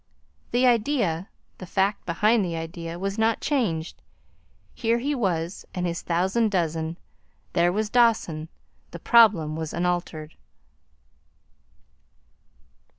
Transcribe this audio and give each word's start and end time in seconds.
The 0.49 0.65
idea 0.65 1.29
the 1.59 1.67
fact 1.67 2.07
behind 2.07 2.43
the 2.43 2.55
idea 2.55 2.97
was 2.97 3.19
not 3.19 3.39
changed. 3.39 4.01
Here 4.73 4.97
he 4.97 5.13
was 5.13 5.63
and 5.75 5.85
his 5.85 6.01
thousand 6.01 6.49
dozen; 6.49 6.97
there 7.53 7.71
was 7.71 7.91
Dawson; 7.91 8.49
the 8.89 8.97
problem 8.99 9.55
was 9.55 9.73
unaltered. 9.73 10.33